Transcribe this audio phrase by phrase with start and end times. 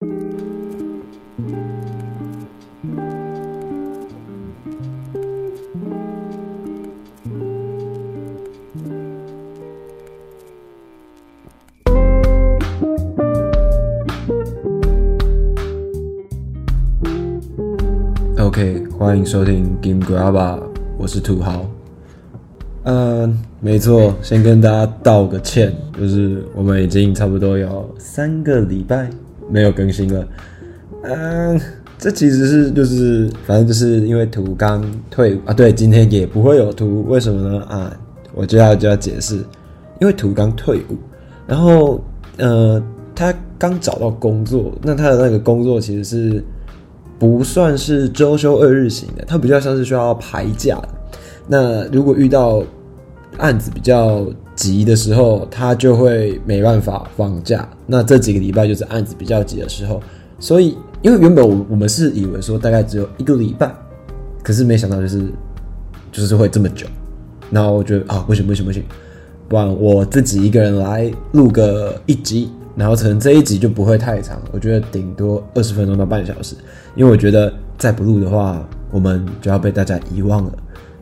[0.00, 0.08] OK，
[18.98, 20.62] 欢迎收听 Game Grabba，
[20.96, 21.66] 我是土豪。
[22.84, 29.10] 嗯，没错，先跟大家道个歉，就是我们已经差不多有三个礼拜
[29.50, 30.26] 没有更新了。
[31.02, 31.60] 嗯，
[31.98, 37.64] 这其实是就是反正就是因为图刚退伍啊，对，今天也不会有图，为什么呢？
[37.64, 37.92] 啊，
[38.34, 39.36] 我接下来就要解释，
[40.00, 40.96] 因为图刚退伍，
[41.46, 42.02] 然后
[42.38, 42.82] 呃，
[43.14, 46.44] 他刚找到工作，那他的那个工作其实是。
[47.18, 50.88] 不算是周休二日型的，它比较像是需要排假的。
[51.46, 52.62] 那如果遇到
[53.36, 54.26] 案子比较
[54.60, 57.66] 急的时候，他就会没办法放假。
[57.86, 60.02] 那这几个礼拜就是案子比较急的时候，
[60.38, 63.72] 所以因为原本我我们是以为说大概只有一个礼拜，
[64.42, 65.22] 可是没想到就是
[66.12, 66.86] 就是会这么久。
[67.50, 68.84] 然后我觉得啊，不行不行不行，
[69.48, 72.50] 不然我自己一个人来录个一集。
[72.76, 76.54] 然后可能这一集就不会太长，我觉得顶多二十分钟到半小时，
[76.94, 80.52] 因为我觉得再不录的话，我们就要被大家遗忘了。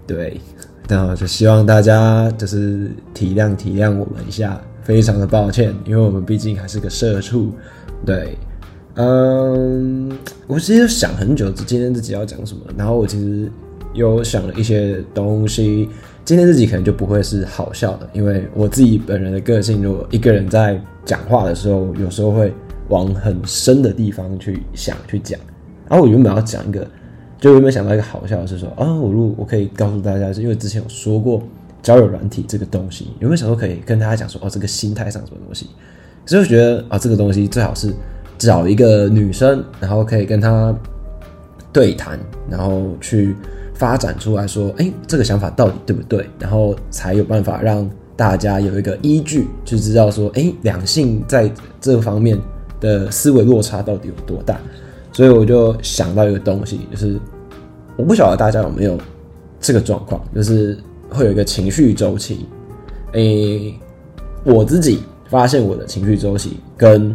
[0.06, 0.40] 对，
[0.88, 7.52] 那我就希望大家就是体谅体谅我们一下，非常的抱歉，因为我们毕竟还是个社畜。
[8.06, 8.38] 对，
[8.94, 10.10] 嗯，
[10.46, 13.50] 我其实想很久，今天自己要讲什么，然后我其实
[13.92, 15.88] 有想了一些东西。
[16.24, 22.52] 今天自己可能就不会是好笑的，因为我自己本人的个性，如果一个人在讲话的时候，有时候会
[22.88, 25.40] 往很深的地方去想去讲。
[25.88, 26.86] 然后我原本要讲一个，
[27.40, 31.42] 就有没有想到一个好笑的是说，啊，我如果我可以告诉大家，是因为之前有说过
[31.82, 35.68] 交友软体这个东西，有没有想说可以跟大家讲说，哦，这个心态上什么东西？
[36.26, 37.92] 所以我觉得啊，这个东西最好是
[38.36, 40.74] 找一个女生，然后可以跟她
[41.72, 42.18] 对谈，
[42.50, 43.34] 然后去。
[43.74, 46.28] 发展出来说，哎，这个想法到底对不对？
[46.40, 51.48] 然后才有办法让大家有一个依据，就知道说，哎，两性在
[51.80, 52.36] 这方面
[52.80, 54.60] 的思维落差到底有多大。
[55.18, 57.18] 所以我就想到一个东西，就是
[57.96, 58.96] 我不晓得大家有没有
[59.58, 60.78] 这个状况，就是
[61.10, 62.46] 会有一个情绪周期。
[63.14, 63.74] 诶，
[64.44, 67.12] 我自己发现我的情绪周期跟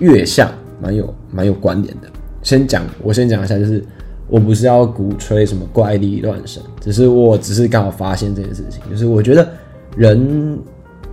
[0.00, 0.50] 月相
[0.80, 2.08] 蛮有蛮有关联的。
[2.42, 3.84] 先讲，我先讲一下，就是。
[4.28, 9.46] 我不是要鼓吹什么怪力乱神，只是我只是刚好发现这件事情，就是我觉得
[9.94, 10.58] 人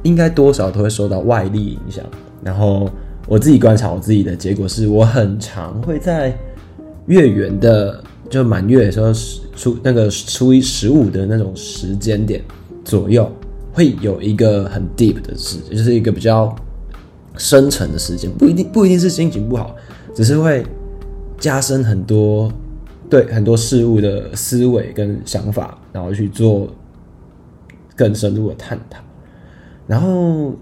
[0.03, 2.03] 应该多少都会受到外力影响。
[2.41, 2.89] 然后
[3.29, 6.35] 我自己观察我自己的结果是，我很常会在
[7.05, 9.13] 月圆的就满月的时候
[9.55, 12.43] 初那个初一十五的那种时间点
[12.83, 13.31] 左右，
[13.71, 16.53] 会有一个很 deep 的事，就是一个比较
[17.37, 19.75] 深沉的时间，不一定不一定是心情不好，
[20.15, 20.65] 只是会
[21.37, 22.51] 加深很多。
[23.09, 26.69] 对很多事物的思维跟想法，然后去做
[27.95, 28.99] 更深入的探讨。
[29.87, 30.53] 然后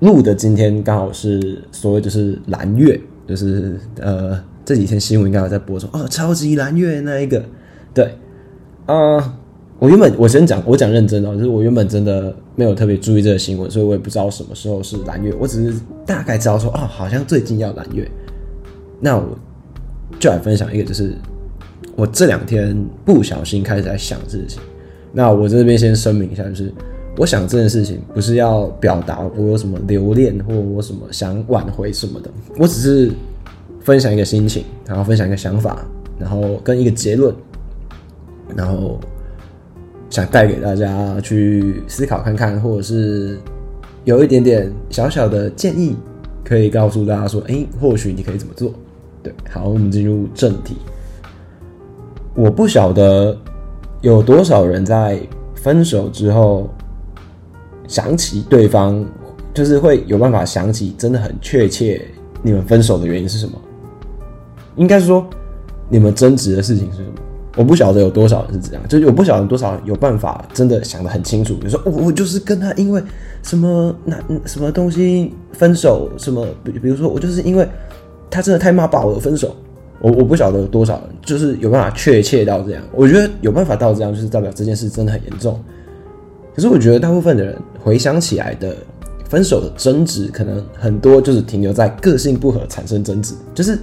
[0.00, 7.44] 录的今天刚好是所谓就是蓝月，就是呃这几天新闻应该有在播说哦，超级蓝月那一个。
[7.92, 8.14] 对，
[8.86, 9.36] 啊、
[9.78, 18.08] 我原本我先讲我讲认真的，就是我原本真的没有特别注意这个新闻，所以我也不知道什么时候是蓝月，我只是大概知道说哦，好像最近要蓝月。
[19.00, 19.38] 那我
[20.18, 21.14] 就来分享一个就是。
[21.94, 24.62] 我这两天不小心开始在想事情，
[25.12, 26.72] 那我这边先声明一下，就是
[27.18, 33.10] 我想这件事情不是要表达我有什么留恋或我什么想挽回什么的，我只是
[33.80, 35.84] 分享一个心情，然后分享一个想法，
[36.16, 37.34] 然后跟一个结论，
[38.54, 39.00] 然后
[40.08, 43.36] 想带给大家去思考看看，或者是
[44.04, 45.96] 有一点点小小的建议，
[46.44, 48.72] 可以告诉大家说，哎，或许你可以怎么做？
[49.24, 50.76] 对，好，我们进入正题。
[52.36, 53.36] 我不晓得
[54.02, 55.20] 有多少人在
[55.56, 56.70] 分手之后
[57.88, 59.04] 想起对方，
[59.52, 62.00] 就是会有办法想起真的很确切
[62.42, 63.52] 你们分手的原因是什么？
[64.76, 65.26] 应该是说
[65.88, 67.14] 你们争执的事情是什么？
[67.56, 71.54] 我不晓得有多少人是这样，就是我不晓得多少人有办法真的想得很清楚。
[71.54, 73.02] 比如说，我我就是跟他因为
[73.42, 77.66] 什么那什么东西分手，什么比比如说我就是因为
[78.30, 79.56] 他真的太骂爆我分手。
[80.00, 85.60] 我我不晓得有多少人就是有办法确切到这样，我觉得有办法到这样，就是代表这件事真的很严重。
[86.58, 88.74] 可是我觉得大部分的人回想起来的
[89.28, 93.78] 分手的争执，可能很多就是停留在个性不合产生争执，就是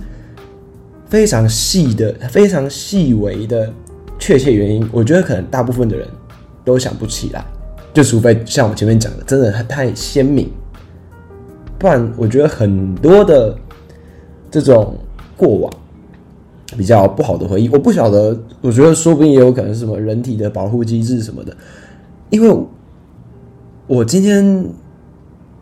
[1.07, 3.71] 非常细的、非常细微的
[4.19, 4.85] 确切原因。
[4.91, 6.05] 我觉得可能大部分的人
[6.65, 7.45] 都想不起来，
[7.93, 10.51] 就除非像我前面讲的，真的太鲜明，
[11.79, 13.57] 不然我觉得很多的。
[14.51, 14.95] 这种
[15.35, 15.73] 过往
[16.77, 17.67] 比较不好的回忆。
[17.67, 21.53] 我不晓得，我觉得说不定也有可能是什么人体的保护机制什么的，
[22.35, 22.53] 因为
[23.87, 24.69] 我今天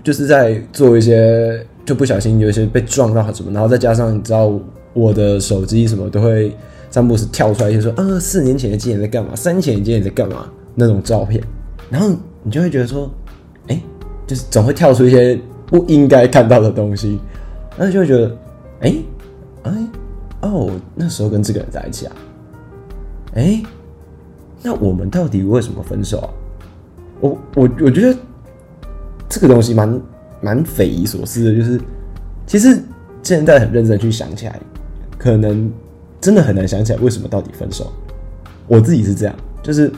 [0.02, 4.52] 就是在做一些，就不小心有一些被撞到什么，然后再加上你知道
[4.94, 6.52] 我的手机什么都会
[6.90, 9.36] 三不时跳出来，就说啊，四年前的今年在干嘛？
[9.36, 10.50] 三年前的今年在干嘛？
[10.74, 11.44] 那种照片，
[11.92, 12.10] 然后
[12.42, 13.08] 你就会觉得说，
[13.68, 13.80] 哎，
[14.26, 17.20] 就是总会跳出一些不应该看到的东西，
[17.78, 18.36] 然后就会觉得，
[18.80, 18.96] 哎，
[19.62, 19.72] 哎，
[20.42, 22.16] 哦，那时候跟这个人在一起啊，
[23.36, 23.62] 哎，
[24.64, 26.30] 那我们到底为什么分手啊？
[27.24, 28.18] 我我我觉得
[29.30, 30.02] 这个东西蛮
[30.42, 31.80] 蛮匪夷所思的，就是
[32.46, 32.78] 其实
[33.22, 34.60] 现在很认真去想起来，
[35.18, 35.72] 可能
[36.20, 37.92] 真的很难想起来为什么到底分手。
[38.68, 39.34] 我自己是这样，
[39.64, 39.90] 就是。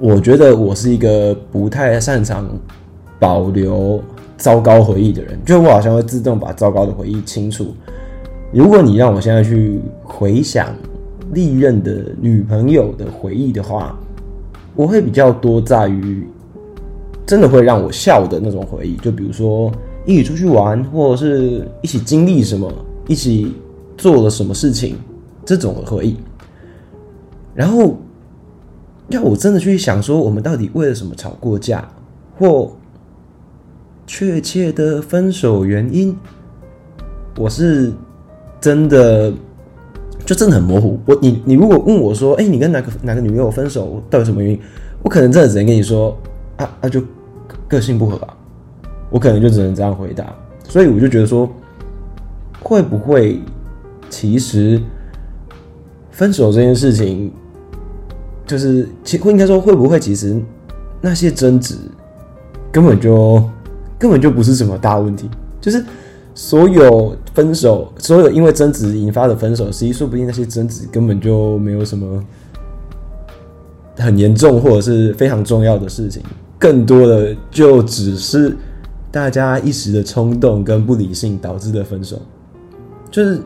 [0.00, 2.50] 我觉得我是一个不太擅长
[3.18, 4.02] 保留
[4.36, 7.72] 糟糕回忆的人，就我好像会自动把糟糕的回忆清除。
[8.52, 10.74] 如果你让我现在去回想
[11.32, 13.96] 历任的女朋友的回忆的话，
[14.74, 16.26] 我会比较多在于
[17.26, 19.72] 真的会让我笑的那种回忆，就比如说
[20.04, 22.72] 一起出去玩，或者是一起经历什么，
[23.08, 23.54] 一起
[23.96, 24.96] 做了什么事情
[25.44, 26.16] 这种的回忆，
[27.54, 27.96] 然后。
[29.08, 31.86] 要我真的去想说，我们到底为了什么吵过架，
[32.38, 32.74] 或
[34.06, 36.16] 确切的分手原因，
[37.36, 37.92] 我是
[38.62, 39.30] 真的
[40.24, 40.98] 就真的很模糊。
[41.06, 44.60] 我你你如果问我说，哎、你跟哪个哪个女朋友分手，到底什么原因？
[45.02, 46.16] 我可能真的只能跟你说，
[46.56, 47.02] 啊啊，就
[47.68, 48.36] 个性不合吧。
[49.10, 50.34] 我可能就只能这样回答。
[50.66, 51.48] 所以我就觉得说，
[52.60, 53.40] 会不会
[54.08, 54.80] 其实
[56.10, 57.30] 分手这件事情？
[58.46, 60.40] 就是，其应该说，会不会其实
[61.00, 61.76] 那些争执
[62.70, 63.42] 根本就
[63.98, 65.30] 根本就不是什么大问题？
[65.60, 65.84] 就是
[66.34, 72.22] 所有分手，所有因为争执引发的分手，实际说不定那些争执根本就没有什么
[73.96, 76.22] 很严重或者是非常重要的事情，
[76.58, 78.56] 更多的就只是
[79.10, 82.20] 大家一时的冲动跟不理性导致的分手。
[83.10, 83.40] 就是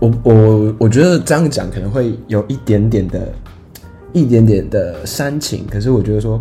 [0.00, 3.32] 我我我觉得这样讲可能会有一点点的。
[4.12, 6.40] 一点点的煽情，可是我觉得说，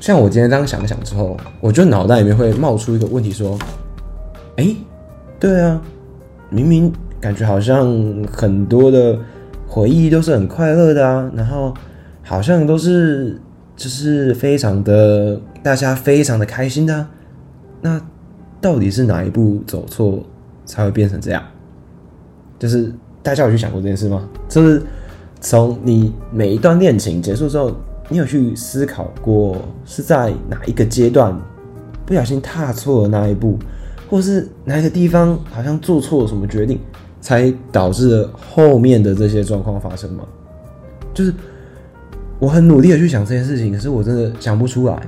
[0.00, 3.56] 像我今天这样想了想之后，我就脑袋里面会冒出一个问题，说，
[4.56, 4.74] 哎、
[5.38, 5.80] 对啊，
[6.48, 7.86] 明明感觉好像
[8.32, 9.18] 很多的
[9.68, 11.74] 回忆都是很快乐的啊，然后
[12.22, 13.38] 好像都是
[13.76, 17.10] 就是非常的大家非常的开心的啊，
[17.82, 18.00] 那
[18.60, 20.24] 到底是哪一步走错
[20.64, 21.42] 才会变成这样？
[22.58, 22.92] 就是
[23.22, 24.28] 大家有去想过这件事吗？
[24.48, 24.82] 就是。
[25.42, 27.74] 从你每一段恋情结束之后，
[28.10, 31.34] 你有去思考过是在哪一个阶段
[32.04, 33.56] 不小心踏错了那一步，
[34.10, 36.80] 或是哪一个地方好像做错了什么决定，
[37.20, 40.24] 才导致了后面的这些状况发生吗？
[41.14, 41.32] 就是
[42.40, 45.00] 我很努力的去想这件事情，可是我真的想不出来。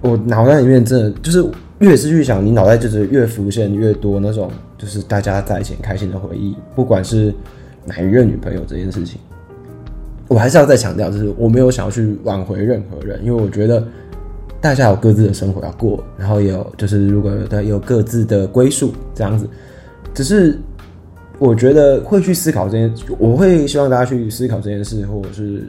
[0.00, 1.44] 我脑袋里面真的就是
[1.80, 7.32] 越是去想，你脑袋就是越浮现越多那种就是大家在一起开心的回忆，不管是
[7.84, 9.20] 哪一任女朋友这件事情。
[10.28, 13.86] 我还是要再强调，就是我没有想要去挽回任何人，因为我觉得
[14.62, 19.46] 大家有各自的生活要过，然后也有就是如果有有各自的归宿这样子，
[20.14, 20.58] 只是
[21.38, 25.64] 我觉得会去思考这件，我会希望大家去思考这件事，或者是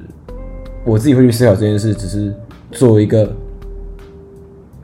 [0.85, 2.33] 我自己会去思考这件事，只是
[2.71, 3.29] 做一个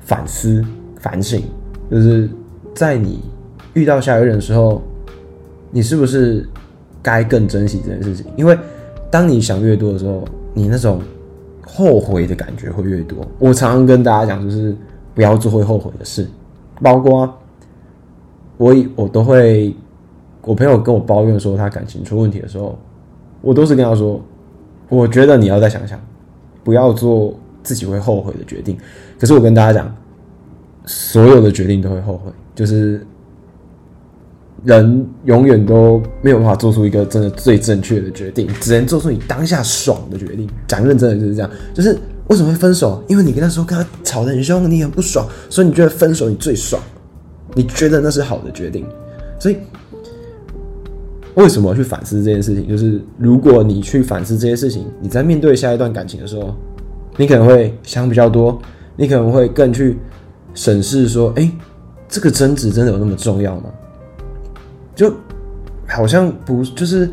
[0.01, 0.61] 反思
[0.99, 1.41] 反省，
[1.89, 2.29] 就是
[2.75, 3.21] 在你
[3.75, 4.81] 遇到下一任的时候，
[5.71, 6.45] 你是不是
[7.01, 8.57] 该更珍惜这件事情，因为。
[9.11, 10.23] 当你想越多的时候，
[10.53, 11.01] 你那种
[11.65, 13.17] 后悔的感觉会越多。
[13.39, 14.75] 我常常跟大家讲，就是
[15.15, 16.27] 不要做会后悔的事。
[16.81, 17.33] 包括
[18.57, 19.75] 我，我都会，
[20.43, 22.77] 我朋友跟我抱怨说他感情出问题的时候，
[23.41, 24.21] 我都是跟他说，
[24.89, 25.99] 我觉得你要再想想，
[26.63, 28.77] 不要做自己会后悔的决定。
[29.19, 29.95] 可是我跟大家讲，
[30.85, 33.05] 所有的决定都会后悔，就是。
[34.63, 40.49] 人永远都没有办法做出一个真的最正确的决定，只能做出你当下爽的决定。
[40.67, 41.97] 讲认真的就是这样，就是
[42.27, 43.03] 为什么会分手？
[43.07, 46.81] 因为你跟他说跟他吵得很凶，你很不爽，所以你觉得分手你最爽，
[47.53, 48.85] 你觉得那是好的决定。
[49.39, 49.57] 所以
[51.35, 52.67] 为什么去反思这件事情？
[52.67, 56.53] 就是如果你去反思这些事情，你在面对下一段感情的时候，
[57.15, 58.59] 你可能会想比较多，
[58.97, 59.97] 你可能会更去
[60.53, 61.49] 审视说，哎，
[62.09, 63.69] 这个争执真的有那么重要吗？
[64.99, 65.13] 就
[65.87, 67.09] 好像不就是，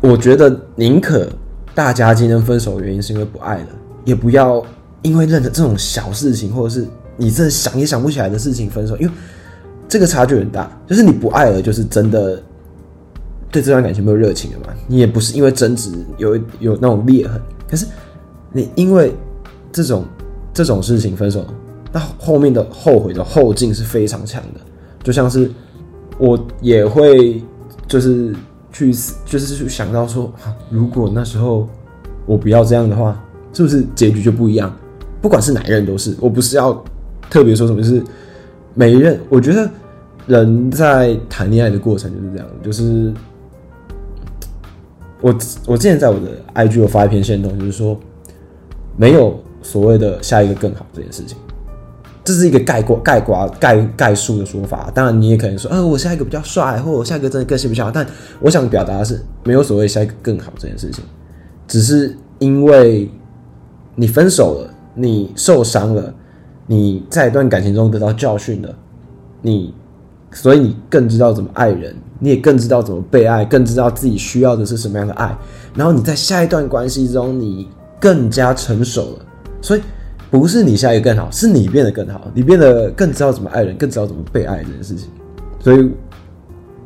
[0.00, 1.28] 我觉得宁可
[1.76, 3.66] 大家今天分手的原因是因为不爱了，
[4.04, 4.60] 也不要
[5.02, 6.84] 因为任何这种小事情或者是
[7.16, 8.96] 你这想也想不起来的事情分手。
[8.96, 9.12] 因为
[9.88, 10.68] 这个差距很大。
[10.88, 12.42] 就是你不爱了，就是真的
[13.48, 14.74] 对这段感情没有热情了嘛？
[14.88, 17.86] 你也不是因为争执有有那种裂痕，可是
[18.52, 19.14] 你因为
[19.70, 20.04] 这种
[20.52, 21.46] 这种事情分手，
[21.92, 24.60] 那后面的后悔的后劲是非常强的。
[25.04, 25.48] 就像是
[26.18, 27.42] 我也会
[27.86, 28.34] 就是
[28.72, 28.92] 去
[29.24, 30.32] 就是去想到说，
[30.70, 31.68] 如果那时候
[32.26, 33.18] 我不要这样的话，
[33.52, 34.74] 是不是结局就不一样？
[35.20, 36.84] 不管是哪一任都是，我不是要
[37.30, 38.02] 特别说什么，就是
[38.74, 39.68] 每一任，我觉得
[40.26, 43.12] 人在谈恋爱的过程就是这样，就是
[45.20, 45.34] 我
[45.66, 47.98] 我之前在我的 IG 有发一篇线动，就是说
[48.96, 51.36] 没有所谓的下一个更好这件事情，
[52.28, 54.90] 这是一个概括概括概概述的说法。
[54.94, 57.90] 当然，你也可能说，呃，我下一个比较帅，或我下一个真的个性比较好。
[57.90, 58.06] 但
[58.40, 61.02] 我想表达的是，没有所谓下一个更好这件事情，
[61.66, 63.10] 只是因为
[63.94, 64.74] 你分手了。
[65.00, 66.12] 你受伤了，
[66.66, 68.74] 你在一段感情中得到教训了，
[69.40, 69.72] 你，
[70.32, 75.38] 所以你更知道怎么爱人，你也更知道怎么被爱，更知道自己需要的是什么样的爱。
[75.76, 77.68] 然后你在下一段关系中，你
[78.00, 79.26] 更加成熟了。
[79.62, 79.82] 所以
[80.30, 85.08] 不是你下一个更好，是你变得更好，你变得更知道怎么爱人，更知道怎么被爱这件事情。
[85.60, 85.90] 所以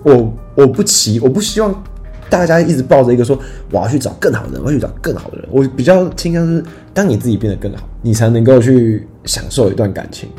[0.03, 1.83] 我我不期，我不希望。
[2.31, 3.39] 大家一直抱着一个说，
[3.71, 5.47] 我要去找更好的人，我要去找更好的人。
[5.51, 10.31] 我比较倾向是，当你自己变得更好，你才能够去享受一段感情，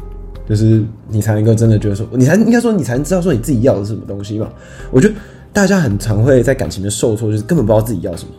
[0.50, 4.50] 就是你才能够真的觉得说，你才应该说，你才能知道说你自己要的是什么东西嘛。
[4.90, 5.14] 我觉得
[5.52, 8.32] 大家很常会在感情的受挫，就是根本不知道自己要什么。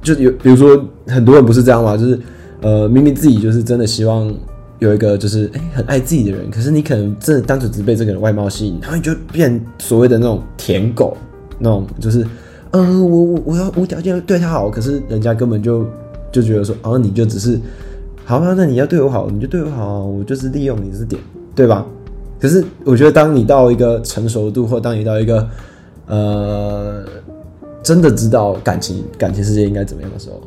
[0.00, 2.18] 就有比如说很多人不是这样嘛，就是
[2.62, 4.32] 呃明明自己就是真的希望
[4.78, 11.16] 有一个就是哎、很爱自己的人，可是你可能真的单纯只被这个人外貌吸引，然后你就变所谓的那种舔狗，
[11.58, 12.26] 那种就是。
[12.74, 15.84] 嗯，我我我要无条件对他好，可是人家根本就
[16.32, 17.60] 就觉得说，哦，你就只是，
[18.24, 21.20] 好吧，那你要对我好，你就对我好，我就是利用你这点，
[21.54, 21.84] 对吧？
[22.40, 25.46] 可是我觉得，当你到一个成熟度，或当你到一个
[26.06, 27.04] 呃，
[27.82, 30.40] 真的知道感情感情世界应该怎么样的时候，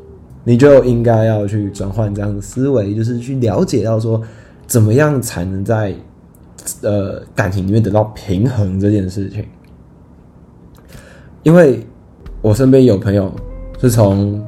[0.46, 4.22] 你就应该要去转换这样的思维，就是去了解到说，
[4.66, 5.94] 怎么样才能在
[6.82, 9.44] 呃感情里面得到平衡这件事情，
[11.44, 11.86] 因为。
[12.42, 13.32] 我身边有朋友
[13.82, 14.40] 是从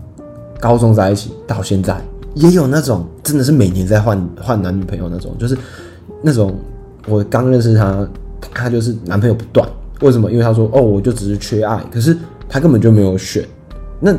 [0.59, 1.99] 高中在一起到现在，
[2.35, 5.57] 也有那种真的是每年在换换男女朋友那种，就是
[6.21, 6.55] 那种
[7.07, 8.07] 我刚认识他，
[8.53, 9.67] 他就是男朋友不断。
[10.01, 10.29] 为什么？
[10.31, 12.15] 因为他说哦，我就只是缺爱，可是
[12.47, 13.43] 他根本就没有选。
[13.99, 14.15] 那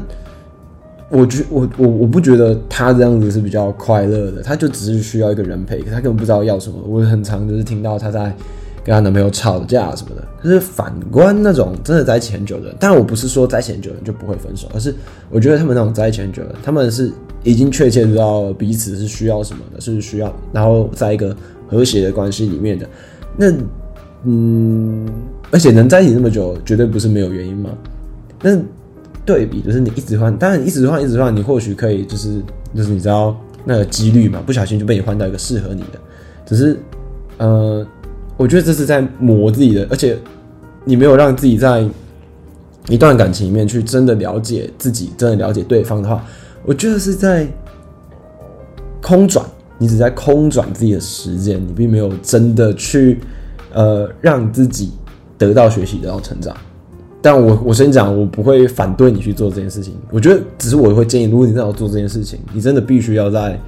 [1.10, 6.76] 我觉我我我不觉得他这样子是比较快乐的，他就只是需要一个人陪，他根本不知道要什么。
[6.86, 8.34] 我很常就是听到他在。
[8.84, 14.94] 跟她男朋友吵架什么的，可是反观那种真的在一起很久的人，当然我不是说在一起很久的人就不会分手，而是
[15.30, 17.12] 我觉得他们那种在一起很久的，他们是
[17.42, 21.36] 已经确切知道彼此是需要什么的，是需要，然后在一个
[21.68, 22.88] 和谐的关系里面的。
[23.36, 23.52] 那
[24.24, 25.06] 嗯，
[25.50, 27.68] 而且能在一起那么久，绝对不是没有原因嘛。
[28.40, 28.56] 那
[29.28, 32.42] 对比就是你一直换，当然一直换一直换，你或许可以就是
[32.74, 36.00] 就是你知道那个几率嘛，不小心就被你换到一个适合你的，
[36.46, 36.80] 只是
[37.36, 37.86] 呃。
[38.38, 40.16] 我觉得这是在磨自己的，而且
[40.84, 41.84] 你没有让自己在
[42.88, 46.24] 一段感情里面去真的了解自己，真的了解对方的话，
[46.64, 47.48] 我觉得是在
[49.02, 49.44] 空转，
[49.76, 53.18] 你只在空转自己的时间，你并没有真的去
[53.74, 54.92] 呃让自己
[55.36, 56.56] 得到学习，得到成长。
[57.28, 59.92] 但我我先讲，我不会反对你去做这件事情。
[60.10, 63.60] 我觉得只是我会建议，如果你真的要做这件事情，你真的必须要在。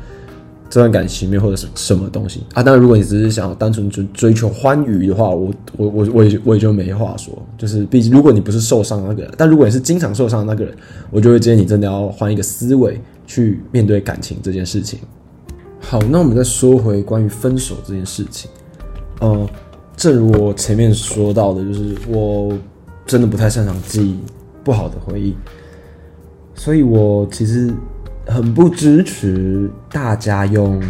[0.72, 2.62] 这段感情里面或者是什么东西啊？
[2.62, 7.36] 当然，如果你只是想要单纯追追求欢愉的话，我我我我也我也就没话说。
[7.58, 10.72] 就是毕竟，如果你不是受伤的那个人，但如果你是经常受伤的那个人，
[11.10, 15.00] 我就会建议你真的要换一个思维去面对感情这件事情。
[15.80, 18.48] 好，那我们再说回关于分手这件事情。
[19.22, 19.48] 嗯，
[19.96, 22.52] 正如我前面说到的，就是我
[23.10, 24.18] 真的不太擅长记忆
[24.62, 25.34] 不好的回忆，
[26.54, 27.72] 所以我其实。
[28.26, 30.80] 很不支持大家用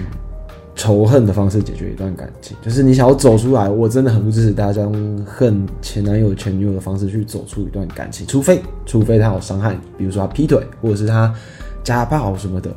[0.75, 11.33] 仇恨的方式解决一段感情，就是你想要走出来，我真的很不支持大家用恨前男友、前女友的方式去走出一段感情，除非除非他有伤害你，比如说他劈腿，或者是他
[11.83, 12.71] 家暴什么的，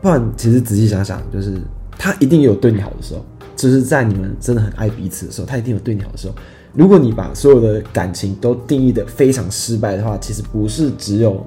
[0.00, 1.56] 不然其实仔细想想，就是
[1.96, 3.24] 他一定有对你好的时候，
[3.54, 6.34] 就是在你们真的很爱彼此的时候，他一定有对你好的时候。
[6.74, 11.44] 如果你把所有的感情都定义的非常失败的话，其实不是只有，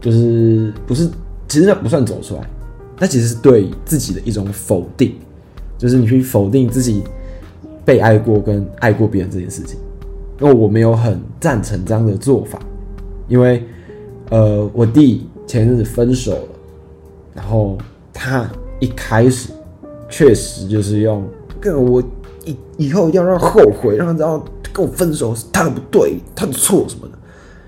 [0.00, 1.08] 就是不是。
[1.46, 2.50] 其实那不算走出来，
[2.98, 5.14] 那其实是对自己的一种否定，
[5.78, 7.04] 就是你去否定自己
[7.84, 9.78] 被爱过跟爱过别人这件事情。
[10.40, 12.58] 因为我没有很赞成这样的做法，
[13.28, 13.62] 因为
[14.30, 16.48] 呃，我弟前阵子分手了，
[17.34, 17.78] 然后
[18.12, 19.50] 他一开始
[20.08, 21.22] 确实就是用，
[21.60, 22.02] 跟我
[22.44, 27.18] 以以后一定要让他后悔，让他知道跟我分手是他的不对，他的错什么的。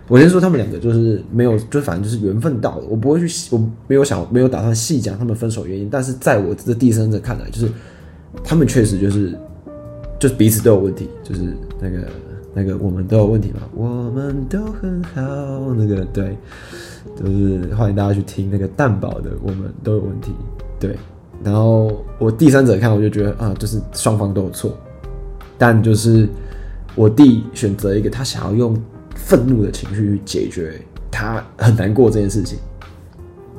[0.09, 2.85] 我先说他们两个就是没有，就反正就是缘分到了。
[2.89, 5.89] 我不会去，我没有想，没有打算细讲他们分手原因。
[5.91, 7.69] 但是在我这第三者看来，就是
[8.45, 9.37] 他们确实就是，
[10.21, 11.43] 就是彼此都有问题，就是
[11.81, 12.09] 那个
[12.55, 15.75] 那个我们都有问题嘛，我们都很好。
[15.75, 16.39] 那个对，
[17.19, 20.31] 就是欢迎大家去听那个蛋堡的，我们都有问题。
[20.79, 20.97] 对，
[21.43, 24.73] 然后我第三者看，我就觉得啊，就是双方都有错，
[25.57, 26.29] 但就是
[26.95, 28.77] 我弟选择一个他想要用。
[29.19, 32.59] 愤怒的情绪去解决他很难过这件事情。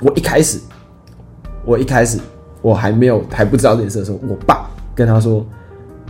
[0.01, 0.59] 我一开始，
[1.65, 2.19] 我一开始
[2.61, 5.45] 我还没有还不知道这件事的时候，我爸跟他说：“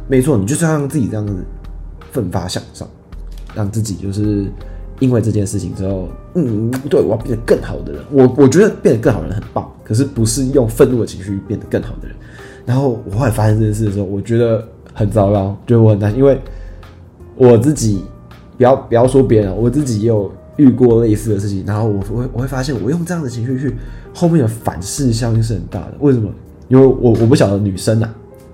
[0.08, 1.34] 没错，你就是要让自己这样子
[2.12, 2.88] 奋发向上，
[3.56, 4.46] 让自己就是
[5.00, 8.04] 因为这件事情之后，嗯，对，我要变得更好的人。
[8.12, 12.16] 我我觉得变得更好的人很棒，可是不是用愤怒的情绪变得更好的人。
[12.66, 16.40] 然后我后来发现这件事的时候，我觉得很糟糕，觉得我很担心，因为
[17.36, 18.04] 我自己。”
[18.58, 23.72] 不要不要说别人，我自己也有遇过类似的事情，然后我会我会发现，我用这样的情绪去
[24.16, 25.94] 后面的反噬效应是很大的。
[26.00, 26.28] 为什么？
[26.68, 28.12] 因为我我不晓得女生啊，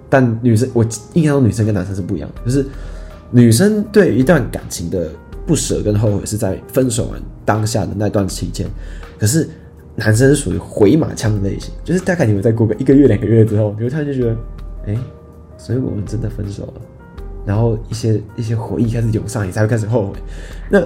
[0.09, 2.65] 但女生我印象中女生跟男生是不一样的，就是
[3.31, 5.09] 女生对一段感情的
[5.47, 8.67] 不舍跟后悔是在分手完当下的那段期间，
[9.17, 9.49] 可是
[9.95, 14.35] 男生是属于回马枪的类型，就是大概你们再过个一个月两个月之后，你会突然就觉得，
[14.87, 14.97] 哎，
[15.57, 16.81] 所以我们真的分手了。
[17.45, 20.13] 然后一些一些回忆开始涌上，你才会开始后悔。
[20.69, 20.81] 那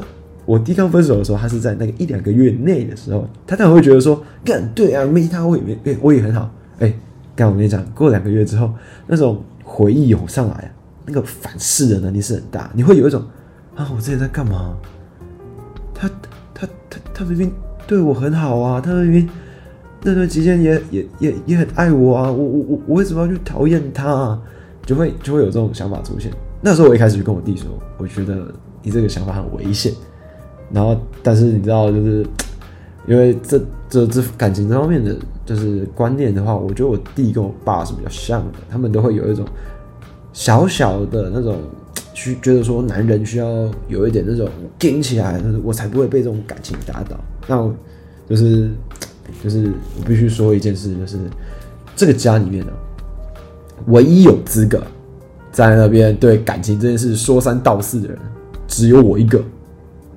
[0.45, 6.49] 我弟刚分手的时候，他是在那个一两个月内的时候，他当然会觉得说，干对啊，没他我也没，我也很好。
[6.79, 6.93] 哎，
[7.35, 8.73] 刚我跟你讲，过两个月之后，
[9.05, 10.73] 那种回忆涌上来，
[11.05, 13.23] 那个反噬的能力是很大，你会有一种
[13.75, 14.75] 啊，我之前在干嘛？
[15.93, 16.09] 他
[16.53, 17.51] 他他他明明
[17.87, 19.29] 对我很好啊，他明明
[20.03, 24.41] 那段期间也也也也很爱我啊，我我我我为什么要去讨厌他啊？
[24.85, 26.31] 就会就会有这种想法出现。
[26.61, 27.67] 那时候我一开始就跟我弟说，
[27.97, 29.91] 我觉得你这个想法很危险。
[30.71, 32.25] 然后，但是你知道，就是
[33.07, 38.59] 因为这这这感情这方面的就是观念的话，我觉得我弟跟我爸是比较像的。
[38.69, 39.45] 他们都会有一种
[40.33, 41.57] 小小的那种
[42.13, 44.47] 需觉得说，男人需要有一点那种
[44.81, 47.17] 硬起来，我才不会被这种感情打倒。
[47.47, 47.73] 那我
[48.29, 48.69] 就是
[49.43, 51.17] 就是我必须说一件事，就是
[51.95, 52.71] 这个家里面呢。
[53.87, 54.81] 唯一有资格
[55.51, 58.17] 在那边对感情这件事说三道四的人，
[58.67, 59.39] 只有我一个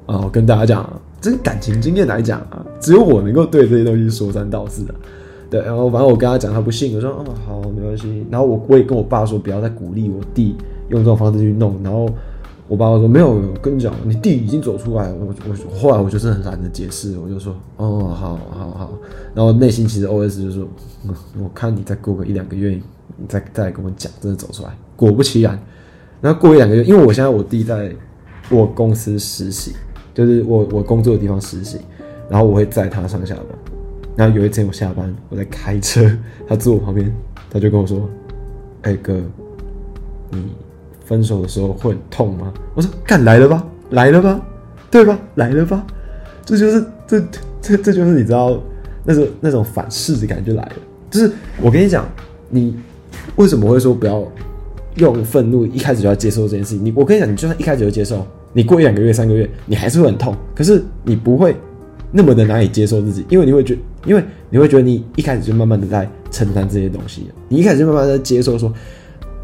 [0.06, 0.22] 啊！
[0.24, 4.94] 我跟大家讲，这个感情经验来讲啊，只有我能够对这些东西说三道四的。
[5.50, 8.24] 对，然后反正我跟他讲，他不信，我说哦好，没关系。
[8.30, 10.56] 然后我我也跟我爸说，不要再鼓励我弟
[10.88, 11.78] 用这种方式去弄。
[11.82, 12.08] 然后
[12.70, 15.12] 我爸爸说没有，我跟你讲，你弟已经走出来。
[15.12, 18.92] 我我后来我就是很懒得解释，我就说哦好好好。
[19.34, 20.68] 然后内心其实 OS 就是说，
[21.42, 22.80] 我看你再过个一两个月。
[23.16, 24.70] 你再再来跟我讲，真的走出来。
[24.96, 25.58] 果不其然，
[26.22, 27.92] 然后过一两个月，因为我现在我弟在
[28.48, 29.72] 我公司实习，
[30.14, 31.78] 就是我我工作的地方实习，
[32.30, 33.44] 然后我会载他上下班。
[34.16, 36.10] 然后有一天我下班，我在开车，
[36.48, 37.12] 他坐我旁边，
[37.50, 38.08] 他就跟我说
[38.82, 39.20] ：“哎哥，
[40.30, 40.44] 你
[41.10, 44.40] 分手的时候会很痛吗？”我说：“干来了吧，来了吧，
[44.90, 45.18] 对吧？
[45.34, 45.86] 来了吧。”
[46.46, 47.20] 这就是这
[47.60, 48.58] 这这就是你知道，
[49.04, 50.72] 那种那种反噬的感觉来了。
[51.10, 52.08] 就是我跟你讲，
[52.48, 52.74] 你。
[53.36, 54.24] 为什么会说不要
[54.96, 56.84] 用愤怒一开始就要接受这件事情？
[56.84, 60.34] 你我跟你讲，你就算一开始就接受，你过一两个月、三个月，你还是会很痛。
[60.54, 61.54] 可是你不会
[62.12, 68.72] 那么的难以接受自己，因为你会觉，因为你会觉得你一开始就慢慢的在承担这些东西，你一开始就慢慢的接受说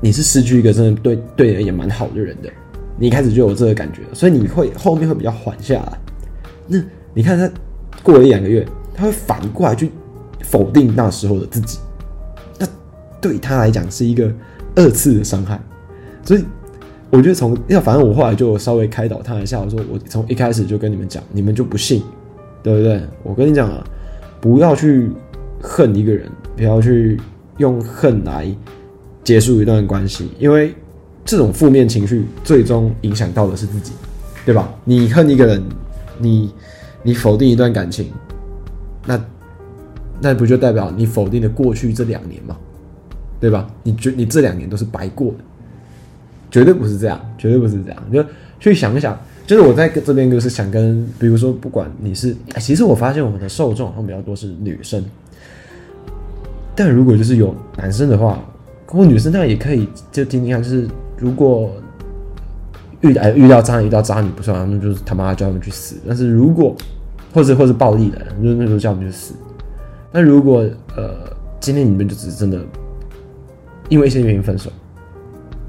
[0.00, 2.50] 你是失去一个真的对对人也蛮好的人的，
[2.98, 5.98] 你一开始就有这个感觉，所以你会后面会比较缓下来。
[6.66, 6.78] 那
[7.14, 7.50] 你看他
[8.02, 9.90] 过了一两个月，他会反过来去
[10.42, 11.78] 否定那时候的自己。
[12.58, 12.66] 那
[13.20, 14.32] 对他来讲是一个
[14.74, 15.60] 二次的伤害，
[16.22, 16.44] 所以
[17.10, 22.02] 我觉得从要反正我后来就稍微开导他一下，我说我从一开始就跟你们讲，你们就不信，
[22.62, 23.00] 对不对？
[23.22, 23.82] 我跟你讲啊，
[24.40, 25.10] 不要去
[25.60, 27.18] 恨一个人，不要去
[27.58, 28.46] 用恨来
[29.26, 30.72] 结束一段关系，因为
[31.24, 33.90] 这种负面情绪最终影响到的是自己，
[34.44, 34.72] 对吧？
[34.84, 35.60] 你恨一个人，
[36.20, 36.54] 你
[37.02, 38.12] 你否定一段感情，
[39.04, 39.20] 那
[40.20, 42.56] 那不就代表你否定了过去这两年吗？
[43.40, 43.68] 对吧？
[43.82, 45.38] 你觉你这两年都是白过的，
[46.52, 48.12] 绝对不是这样，绝对不是这样。
[48.12, 48.24] 就
[48.60, 55.04] 去想想，就是我在这边就是想跟，比如说，不管你是，其实我发现我们的受众好像比较多是女生，
[56.76, 58.40] 但如果就是有男生的话，
[58.86, 61.70] 不过女生那样也可以就听听看，就是如果
[63.00, 65.96] 遇哎遇到渣男遇到渣女不算，那就是他妈叫他们去死。
[66.06, 66.74] 但是如果
[67.34, 69.34] 或者或者暴力的，就那时候叫他们去死。
[70.12, 70.64] 那如果
[70.96, 71.14] 呃
[71.60, 72.60] 今天你们就只是真的。
[73.88, 74.68] 因为一些原因分手，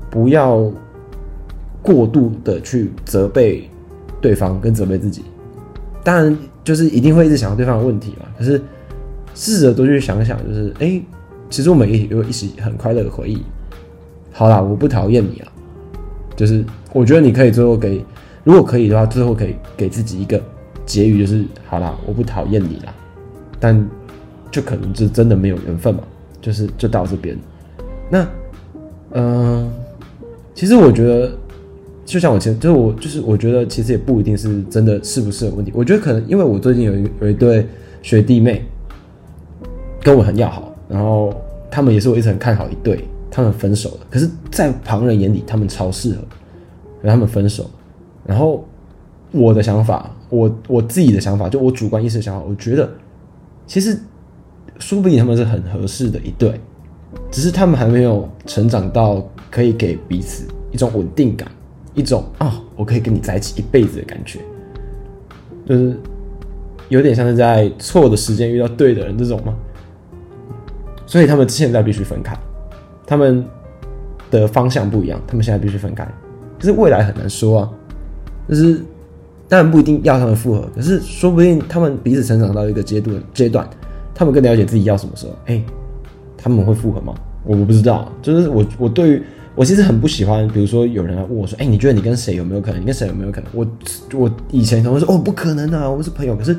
[0.09, 0.71] 不要
[1.83, 3.69] 过度的去责备
[4.19, 5.23] 对方跟责备自己。
[6.03, 8.25] 当然，就是一定会一直想到对方的问题嘛。
[8.35, 8.59] 可是
[9.35, 10.99] 试着多去想想，就是哎、
[11.49, 13.41] 其实我们也有一起很快乐的回忆。
[14.31, 15.47] 好啦，我不讨厌你啊，
[16.35, 18.03] 就是我觉得你可以最后给，
[18.43, 20.41] 如果可以的话，最后可以给自己一个
[20.85, 22.93] 结语，就是好啦，我不讨厌你啦，
[23.59, 23.87] 但
[24.51, 26.03] 就可能是真的没有缘分嘛，
[26.39, 27.37] 就是就到这边。
[28.09, 28.27] 那，
[29.13, 29.71] 嗯、
[30.53, 31.31] 其实我觉得，
[32.05, 35.71] 就像我前，就是我就是我觉得其实也不一定是真的是不是有问题。
[35.75, 37.67] 我觉得可能因为我最近有一有一对
[38.01, 38.63] 学弟妹
[40.01, 41.33] 跟我很要好，然后
[41.69, 43.03] 他们也是我一直很看好一对。
[43.29, 46.21] 他们分手了，可是，在旁人眼里，他们超适合，
[47.03, 47.69] 和他们分手。
[48.25, 48.65] 然后，
[49.31, 52.89] 我的想法，我我自己的想法，就我主观意识的想法，我觉得，
[53.67, 53.99] 其实，
[54.79, 56.59] 说不定他们是很合适的一对，
[57.29, 59.21] 只是他们还没有成长到
[59.51, 61.51] 可以给彼此一种稳定感，
[61.93, 64.39] 一种啊、我可以跟你在一起一辈子的感觉，
[65.67, 65.95] 就是
[66.87, 69.53] 有点像是在错的时间遇到对的人这种吗。
[71.07, 72.37] 所以他们现在必须分开。
[73.07, 73.43] 他们
[74.29, 76.05] 的方向不一样，他们现在必须分开。
[76.59, 77.71] 可是未来很难说啊，
[78.49, 78.81] 就是
[79.47, 83.67] 当然不一定要他们复合，可是说不定他们彼此成长到一个阶段阶段，
[84.13, 85.33] 他们更了解自己要什么时候。
[85.45, 85.63] 哎、
[86.37, 87.15] 他们会复合吗？
[87.45, 88.11] 我不知道。
[88.21, 89.23] 就是我我对于
[89.55, 92.81] 我其实很不喜欢，比如说有人来问我说：“哎、你觉得你跟谁有没有可能？
[92.81, 93.65] 你跟谁有没有可能？”我
[94.13, 96.55] 我以前可能会说：“哦，不可能啊，我们是朋友。”可是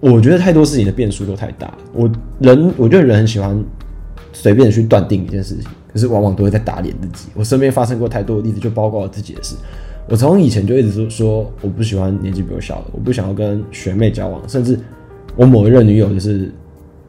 [0.00, 1.72] 我觉得太多事情的变数都太大。
[1.92, 2.10] 我
[2.40, 3.62] 人我觉得人很喜欢。
[4.32, 7.28] 随便去断定一件事情，可是往往都会在打脸自己。
[7.34, 9.56] 我身边发生过太多的例子，就包括我自己的事。
[10.08, 14.40] 我从以前就一直说说，我不喜欢年纪比我小的，我不想要跟学妹交往。
[14.48, 14.78] 甚至
[15.34, 16.50] 我某一任女友，就是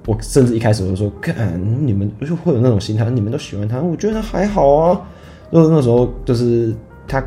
[0.08, 5.02] 我甚至一开始我就说，看你们就会有那种心态，你们都喜欢她，我觉得还好啊。
[5.52, 6.74] 就是那时候就是
[7.08, 7.24] 她，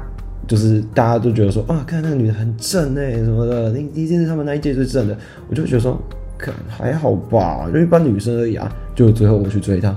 [0.47, 5.17] 就是大家都觉得说，啊，看那个女的很正哎、什么的，那一定是他们那一届最正的。
[5.49, 6.01] 我就觉得说。
[6.37, 8.71] 可还好吧，就一般女生而已啊。
[8.93, 9.97] 就最后我去追她，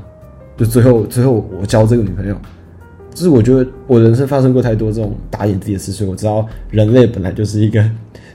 [0.55, 2.37] 就最后最后我交这个女朋友。
[3.09, 7.83] 就是我觉得我人生发生过太多这种打脸自己的事，所以我知道人类本来就是一个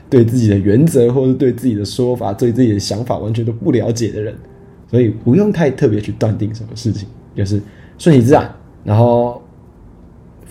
[0.09, 4.35] 对自己的原则或者对自己的说法、对自己的想法完全都不了解的人，
[4.91, 7.59] 所以不用太特别去断定什么事情，就是
[7.97, 8.53] 顺其自然。
[8.83, 9.41] 然后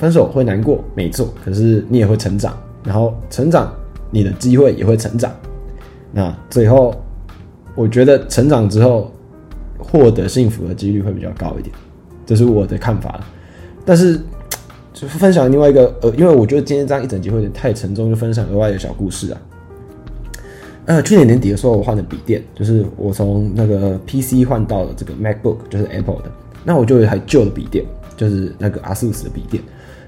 [0.02, 3.72] 分手会难过，没错，可是你也会成长，然后成长
[4.10, 5.32] 你的机会也会成长。
[6.12, 6.92] 那最后。
[7.74, 9.10] 我觉得成长之后
[9.78, 11.74] 获得幸福的几率会比较高一点，
[12.26, 13.18] 这是我的看法。
[13.82, 14.20] 但是，
[14.92, 19.40] 就分享另外一个呃，因为我觉得今天这样一整集会有点太沉重，就分享额外的小故事啊。
[20.84, 26.30] 呃，去年年底的时候，我换了笔电，就是我从那个 PC 换到了这个 MacBook，就是 Apple 的。
[26.64, 27.86] 那我就有一台旧的笔电，
[28.28, 29.62] 就是那个 ASUS 的笔电。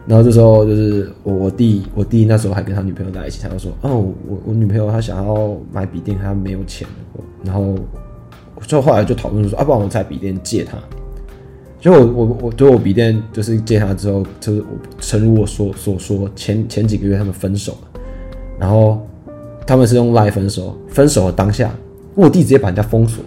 [0.06, 3.96] 然后这时候就是我我弟我弟那时候还跟他女朋友在一起，他就说哦，
[4.28, 6.86] 我我女朋友她想要买笔电，她没有钱。
[7.42, 7.74] 然后
[8.66, 10.76] 就后来就讨论说，啊，不然我在笔电借他。
[11.80, 14.66] 就我我我对我笔电就是借他之后，就是我
[15.00, 18.00] 诚如我所所说，前前几个月他们分手了，
[18.58, 19.06] 然后
[19.66, 21.74] 他们是用 Line 分手，分手的当下，
[22.14, 23.24] 我弟直接把人家封锁，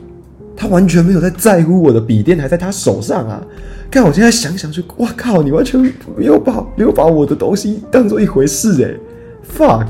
[0.58, 3.42] 他完全没有在在乎我的笔电还在他手上啊。
[3.90, 5.42] 看，我现在想想就，哇靠！
[5.42, 5.80] 你完全
[6.18, 9.00] 没有把没有把我的东西当做一回事诶
[9.48, 9.88] fuck！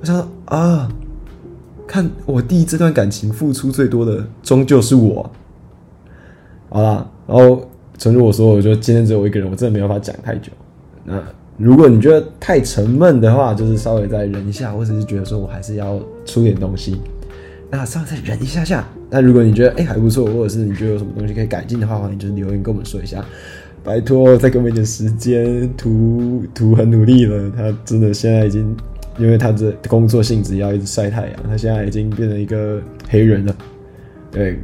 [0.00, 0.88] 我想说啊，
[1.88, 5.28] 看我弟这段感情付出最多的终究是我。
[6.68, 10.52] 好啦，然后诚如我说，我就今天只有我一个人，我真的没办法讲太久。
[11.04, 11.20] 那
[11.56, 17.00] 如果你觉得太沉闷的话，就是稍微再忍一下，或者是觉得说我还是要出点东西，
[17.70, 18.86] 那稍微再忍一下下。
[19.14, 23.22] 那如果你觉得哎、还不错，或者是你觉得有什么东西可以改进的话，欢迎就是留言跟我们说一下。
[23.84, 25.68] 拜托，再给我们一点时间。
[25.76, 28.74] 图图很努力了，他真的现在已经，
[29.18, 33.54] 因为他的工作性质要一直晒太阳，他现在已经变成一个黑人了。
[34.30, 34.58] 对，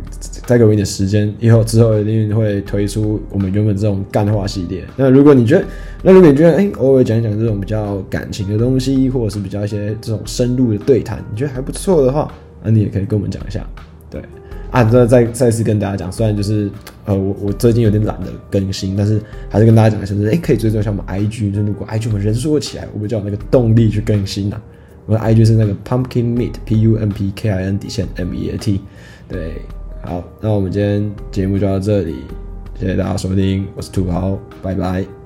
[0.46, 4.82] 再给我一点时间，以后之后一定会推出我们原本这种干话系列。
[4.96, 5.64] 那如果你觉得，
[6.02, 12.32] 那如果你觉得哎、偶尔讲一讲这种比较感情的东西，或者是比较一些这种深入的对谈，你觉得还不错的话，
[12.62, 13.68] 那你也可以跟我们讲一下。
[14.10, 14.22] 对
[14.70, 16.70] 啊，这再再次跟大家讲，虽然就是
[17.06, 24.60] 呃，我我最近有点懒得更新，但是还是跟大家讲一下，就是哎，可以追踪一下我们 IG，就如果 IG 我们人数起来，我们就有那个动力去更新了。
[25.06, 28.58] 我的 IG 是那个 Pumpkin Meat P U M P K I N 底线 M E A
[28.58, 28.82] T。
[29.26, 29.62] 对，
[30.02, 32.16] 好，那我们今天节目就到这里，
[32.78, 35.17] 谢谢大家收听，我是土豪，拜拜。